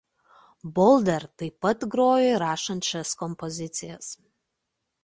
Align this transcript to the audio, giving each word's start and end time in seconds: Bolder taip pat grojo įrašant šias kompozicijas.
Bolder 0.79 1.25
taip 1.41 1.57
pat 1.67 1.85
grojo 1.97 2.17
įrašant 2.33 2.91
šias 2.91 3.13
kompozicijas. 3.23 4.15